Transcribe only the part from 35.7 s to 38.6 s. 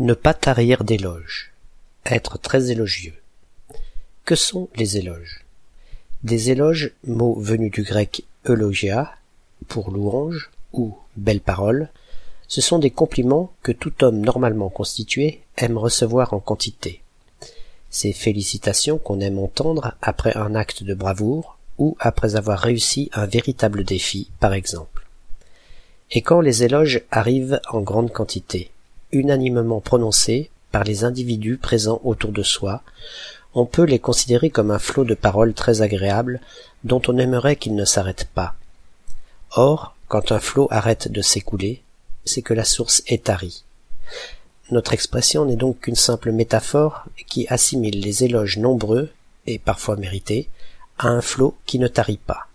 agréables dont on aimerait qu'il ne s'arrête pas.